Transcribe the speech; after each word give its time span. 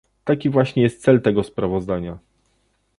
Taki 0.25 0.49
właśnie 0.49 0.83
jest 0.83 1.01
cel 1.01 1.21
tego 1.21 1.43
sprawozdania 1.43 2.19